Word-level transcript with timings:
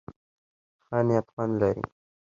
ښه 0.85 0.97
نيت 1.07 1.25
خوند 1.33 1.53
لري. 1.61 1.85